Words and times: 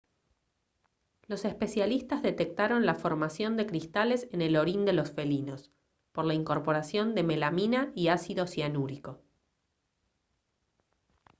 los 1.27 1.45
especialistas 1.45 2.23
detectaron 2.23 2.87
la 2.87 2.95
formación 2.95 3.55
de 3.55 3.67
cristales 3.67 4.27
en 4.31 4.41
el 4.41 4.57
orín 4.57 4.83
de 4.83 4.93
los 4.93 5.11
felinos 5.11 5.69
por 6.11 6.25
la 6.25 6.33
incorporación 6.33 7.13
de 7.13 7.21
melamina 7.21 7.91
y 7.93 8.07
ácido 8.07 8.47
cianúrico 8.47 9.21